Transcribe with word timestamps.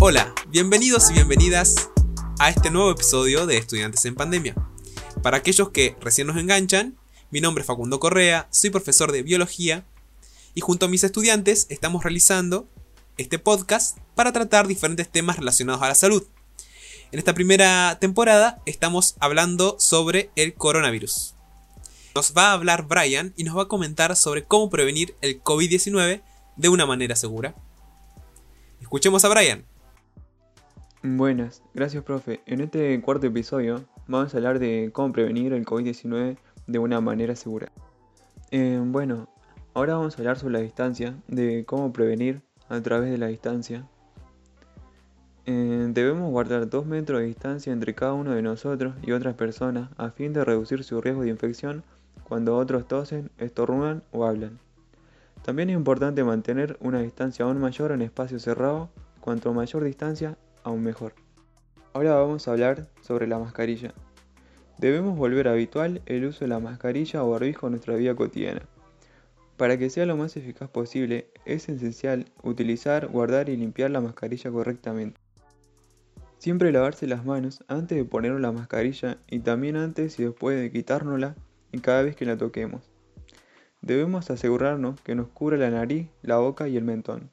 Hola, 0.00 0.34
bienvenidos 0.48 1.10
y 1.10 1.14
bienvenidas 1.14 1.88
a 2.38 2.50
este 2.50 2.70
nuevo 2.70 2.90
episodio 2.90 3.46
de 3.46 3.56
Estudiantes 3.56 4.04
en 4.04 4.14
Pandemia. 4.14 4.54
Para 5.22 5.38
aquellos 5.38 5.70
que 5.70 5.96
recién 6.02 6.26
nos 6.26 6.36
enganchan, 6.36 6.98
mi 7.30 7.40
nombre 7.40 7.62
es 7.62 7.66
Facundo 7.66 8.00
Correa, 8.00 8.48
soy 8.50 8.68
profesor 8.68 9.12
de 9.12 9.22
biología 9.22 9.86
y 10.54 10.60
junto 10.60 10.86
a 10.86 10.88
mis 10.90 11.04
estudiantes 11.04 11.66
estamos 11.70 12.04
realizando 12.04 12.68
este 13.16 13.38
podcast 13.38 13.96
para 14.14 14.32
tratar 14.32 14.66
diferentes 14.66 15.10
temas 15.10 15.38
relacionados 15.38 15.82
a 15.82 15.88
la 15.88 15.94
salud. 15.94 16.26
En 17.12 17.18
esta 17.18 17.34
primera 17.34 17.98
temporada 17.98 18.62
estamos 18.66 19.16
hablando 19.18 19.74
sobre 19.80 20.30
el 20.36 20.54
coronavirus. 20.54 21.34
Nos 22.14 22.34
va 22.36 22.50
a 22.50 22.52
hablar 22.52 22.86
Brian 22.86 23.32
y 23.36 23.42
nos 23.42 23.56
va 23.56 23.62
a 23.62 23.68
comentar 23.68 24.14
sobre 24.14 24.44
cómo 24.44 24.70
prevenir 24.70 25.16
el 25.20 25.42
COVID-19 25.42 26.22
de 26.54 26.68
una 26.68 26.86
manera 26.86 27.16
segura. 27.16 27.56
Escuchemos 28.80 29.24
a 29.24 29.28
Brian. 29.28 29.64
Buenas, 31.02 31.64
gracias 31.74 32.04
profe. 32.04 32.42
En 32.46 32.60
este 32.60 33.00
cuarto 33.00 33.26
episodio 33.26 33.84
vamos 34.06 34.32
a 34.32 34.36
hablar 34.36 34.60
de 34.60 34.90
cómo 34.92 35.12
prevenir 35.12 35.52
el 35.52 35.66
COVID-19 35.66 36.36
de 36.68 36.78
una 36.78 37.00
manera 37.00 37.34
segura. 37.34 37.72
Eh, 38.52 38.80
bueno, 38.84 39.28
ahora 39.74 39.96
vamos 39.96 40.14
a 40.14 40.18
hablar 40.18 40.38
sobre 40.38 40.52
la 40.52 40.60
distancia, 40.60 41.16
de 41.26 41.64
cómo 41.64 41.92
prevenir 41.92 42.42
a 42.68 42.80
través 42.80 43.10
de 43.10 43.18
la 43.18 43.26
distancia. 43.26 43.88
Eh, 45.46 45.86
debemos 45.90 46.30
guardar 46.30 46.68
2 46.68 46.86
metros 46.86 47.20
de 47.20 47.26
distancia 47.26 47.72
entre 47.72 47.94
cada 47.94 48.12
uno 48.12 48.34
de 48.34 48.42
nosotros 48.42 48.94
y 49.02 49.12
otras 49.12 49.34
personas 49.34 49.90
a 49.96 50.10
fin 50.10 50.32
de 50.32 50.44
reducir 50.44 50.84
su 50.84 51.00
riesgo 51.00 51.22
de 51.22 51.30
infección 51.30 51.82
cuando 52.24 52.56
otros 52.56 52.86
tosen, 52.86 53.30
estornudan 53.38 54.02
o 54.12 54.26
hablan. 54.26 54.58
También 55.42 55.70
es 55.70 55.76
importante 55.76 56.22
mantener 56.22 56.76
una 56.80 57.00
distancia 57.00 57.44
aún 57.44 57.58
mayor 57.58 57.92
en 57.92 58.02
espacios 58.02 58.42
cerrados, 58.42 58.90
cuanto 59.20 59.54
mayor 59.54 59.82
distancia, 59.82 60.36
aún 60.62 60.82
mejor. 60.82 61.14
Ahora 61.94 62.14
vamos 62.14 62.46
a 62.46 62.52
hablar 62.52 62.86
sobre 63.00 63.26
la 63.26 63.38
mascarilla. 63.38 63.94
Debemos 64.78 65.16
volver 65.16 65.48
habitual 65.48 66.02
el 66.06 66.26
uso 66.26 66.44
de 66.44 66.48
la 66.48 66.60
mascarilla 66.60 67.24
o 67.24 67.30
barbijo 67.30 67.66
en 67.66 67.72
nuestra 67.72 67.96
vida 67.96 68.14
cotidiana. 68.14 68.62
Para 69.56 69.76
que 69.76 69.90
sea 69.90 70.06
lo 70.06 70.16
más 70.16 70.36
eficaz 70.36 70.70
posible, 70.70 71.30
es 71.44 71.68
esencial 71.68 72.26
utilizar, 72.42 73.08
guardar 73.08 73.48
y 73.48 73.56
limpiar 73.56 73.90
la 73.90 74.00
mascarilla 74.00 74.50
correctamente. 74.50 75.20
Siempre 76.40 76.72
lavarse 76.72 77.06
las 77.06 77.26
manos 77.26 77.62
antes 77.68 77.98
de 77.98 78.04
ponernos 78.06 78.40
la 78.40 78.50
mascarilla 78.50 79.18
y 79.28 79.40
también 79.40 79.76
antes 79.76 80.18
y 80.18 80.24
después 80.24 80.58
de 80.58 80.72
quitárnosla 80.72 81.36
y 81.70 81.80
cada 81.80 82.00
vez 82.00 82.16
que 82.16 82.24
la 82.24 82.38
toquemos. 82.38 82.88
Debemos 83.82 84.30
asegurarnos 84.30 84.98
que 85.02 85.14
nos 85.14 85.28
cubra 85.28 85.58
la 85.58 85.68
nariz, 85.68 86.08
la 86.22 86.38
boca 86.38 86.66
y 86.66 86.78
el 86.78 86.84
mentón. 86.84 87.28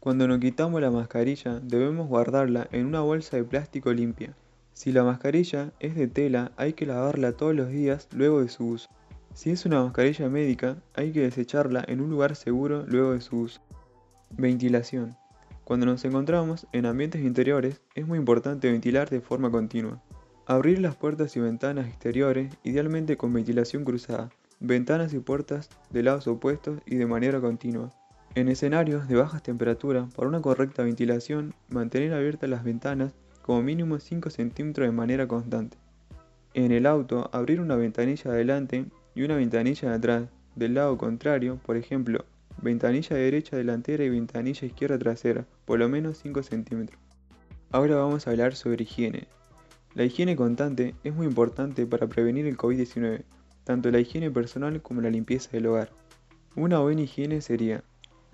Cuando 0.00 0.26
nos 0.26 0.40
quitamos 0.40 0.80
la 0.80 0.90
mascarilla, 0.90 1.60
debemos 1.60 2.08
guardarla 2.08 2.66
en 2.72 2.86
una 2.86 3.02
bolsa 3.02 3.36
de 3.36 3.44
plástico 3.44 3.92
limpia. 3.92 4.34
Si 4.72 4.90
la 4.90 5.04
mascarilla 5.04 5.72
es 5.78 5.94
de 5.94 6.08
tela, 6.08 6.50
hay 6.56 6.72
que 6.72 6.86
lavarla 6.86 7.36
todos 7.36 7.54
los 7.54 7.68
días 7.68 8.08
luego 8.12 8.40
de 8.40 8.48
su 8.48 8.66
uso. 8.66 8.88
Si 9.32 9.50
es 9.50 9.64
una 9.64 9.84
mascarilla 9.84 10.28
médica, 10.28 10.78
hay 10.94 11.12
que 11.12 11.20
desecharla 11.20 11.84
en 11.86 12.00
un 12.00 12.10
lugar 12.10 12.34
seguro 12.34 12.84
luego 12.84 13.12
de 13.12 13.20
su 13.20 13.42
uso. 13.42 13.60
Ventilación. 14.30 15.16
Cuando 15.64 15.86
nos 15.86 16.04
encontramos 16.04 16.66
en 16.72 16.84
ambientes 16.84 17.22
interiores, 17.22 17.80
es 17.94 18.06
muy 18.06 18.18
importante 18.18 18.70
ventilar 18.70 19.08
de 19.08 19.22
forma 19.22 19.50
continua. 19.50 20.02
Abrir 20.46 20.78
las 20.78 20.94
puertas 20.94 21.34
y 21.36 21.40
ventanas 21.40 21.88
exteriores, 21.88 22.54
idealmente 22.64 23.16
con 23.16 23.32
ventilación 23.32 23.82
cruzada, 23.82 24.28
ventanas 24.60 25.14
y 25.14 25.20
puertas 25.20 25.70
de 25.88 26.02
lados 26.02 26.26
opuestos 26.26 26.80
y 26.84 26.96
de 26.96 27.06
manera 27.06 27.40
continua. 27.40 27.90
En 28.34 28.48
escenarios 28.48 29.08
de 29.08 29.16
bajas 29.16 29.42
temperaturas, 29.42 30.12
para 30.12 30.28
una 30.28 30.42
correcta 30.42 30.82
ventilación, 30.82 31.54
mantener 31.70 32.12
abiertas 32.12 32.50
las 32.50 32.62
ventanas 32.62 33.14
como 33.40 33.62
mínimo 33.62 33.98
5 33.98 34.28
centímetros 34.28 34.86
de 34.86 34.92
manera 34.92 35.26
constante. 35.26 35.78
En 36.52 36.72
el 36.72 36.84
auto, 36.84 37.30
abrir 37.32 37.60
una 37.60 37.76
ventanilla 37.76 38.30
adelante 38.30 38.84
y 39.14 39.22
una 39.22 39.36
ventanilla 39.36 39.88
de 39.88 39.94
atrás, 39.94 40.28
del 40.56 40.74
lado 40.74 40.98
contrario, 40.98 41.58
por 41.64 41.78
ejemplo, 41.78 42.26
ventanilla 42.64 43.16
derecha 43.16 43.56
delantera 43.56 44.02
y 44.02 44.08
ventanilla 44.08 44.66
izquierda 44.66 44.98
trasera, 44.98 45.46
por 45.64 45.78
lo 45.78 45.88
menos 45.88 46.18
5 46.18 46.42
centímetros. 46.42 46.98
Ahora 47.70 47.96
vamos 47.96 48.26
a 48.26 48.30
hablar 48.30 48.56
sobre 48.56 48.82
higiene. 48.82 49.28
La 49.94 50.04
higiene 50.04 50.34
constante 50.34 50.94
es 51.04 51.14
muy 51.14 51.26
importante 51.26 51.86
para 51.86 52.08
prevenir 52.08 52.46
el 52.46 52.56
COVID-19, 52.56 53.22
tanto 53.62 53.90
la 53.90 54.00
higiene 54.00 54.30
personal 54.30 54.82
como 54.82 55.02
la 55.02 55.10
limpieza 55.10 55.50
del 55.52 55.66
hogar. 55.66 55.90
Una 56.56 56.80
buena 56.80 57.02
higiene 57.02 57.40
sería 57.40 57.84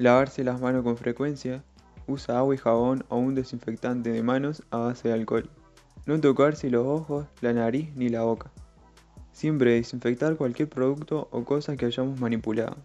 Lavarse 0.00 0.44
las 0.44 0.62
manos 0.62 0.82
con 0.82 0.96
frecuencia. 0.96 1.62
Usa 2.06 2.38
agua 2.38 2.54
y 2.54 2.56
jabón 2.58 3.04
o 3.10 3.18
un 3.18 3.34
desinfectante 3.34 4.10
de 4.10 4.22
manos 4.22 4.62
a 4.70 4.78
base 4.78 5.08
de 5.08 5.14
alcohol. 5.14 5.50
No 6.06 6.18
tocarse 6.18 6.70
los 6.70 6.86
ojos, 6.86 7.26
la 7.42 7.52
nariz 7.52 7.94
ni 7.96 8.08
la 8.08 8.22
boca. 8.22 8.50
Siempre 9.32 9.74
desinfectar 9.74 10.36
cualquier 10.36 10.70
producto 10.70 11.28
o 11.30 11.44
cosa 11.44 11.76
que 11.76 11.84
hayamos 11.84 12.18
manipulado. 12.18 12.78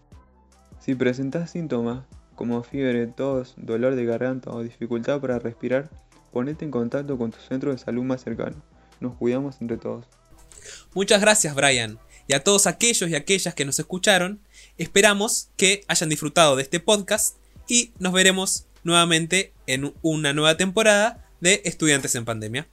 Si 0.85 0.93
presentas 0.93 1.49
síntomas 1.49 2.03
como 2.35 2.61
fiebre, 2.61 3.07
tos, 3.07 3.55
dolor 3.57 3.95
de 3.95 4.05
garganta 4.05 4.51
o 4.51 4.61
dificultad 4.61 5.19
para 5.19 5.39
respirar, 5.39 5.89
ponete 6.31 6.63
en 6.63 6.69
contacto 6.69 7.17
con 7.17 7.31
tu 7.31 7.39
centro 7.39 7.71
de 7.71 7.79
salud 7.79 8.03
más 8.03 8.21
cercano. 8.21 8.61
Nos 8.99 9.15
cuidamos 9.15 9.55
entre 9.61 9.77
todos. 9.77 10.05
Muchas 10.93 11.21
gracias 11.21 11.55
Brian. 11.55 11.97
Y 12.27 12.33
a 12.33 12.43
todos 12.43 12.67
aquellos 12.67 13.09
y 13.09 13.15
aquellas 13.15 13.55
que 13.55 13.65
nos 13.65 13.79
escucharon, 13.79 14.41
Esperamos 14.77 15.49
que 15.57 15.83
hayan 15.87 16.09
disfrutado 16.09 16.55
de 16.55 16.61
este 16.61 16.79
podcast 16.79 17.37
y 17.67 17.91
nos 17.97 18.13
veremos 18.13 18.67
nuevamente 18.83 19.53
en 19.65 19.91
una 20.03 20.33
nueva 20.33 20.55
temporada 20.55 21.25
de 21.41 21.63
Estudiantes 21.65 22.13
en 22.13 22.25
Pandemia. 22.25 22.67